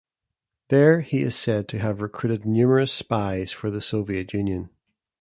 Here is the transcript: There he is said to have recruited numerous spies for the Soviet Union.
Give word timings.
There 0.69 1.01
he 1.01 1.21
is 1.21 1.35
said 1.35 1.67
to 1.67 1.77
have 1.77 2.01
recruited 2.01 2.43
numerous 2.43 2.91
spies 2.91 3.51
for 3.51 3.69
the 3.69 3.81
Soviet 3.81 4.33
Union. 4.33 4.71